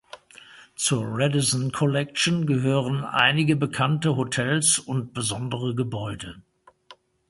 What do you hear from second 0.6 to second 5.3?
Zu Radisson Collection gehören einige bekannte Hotels und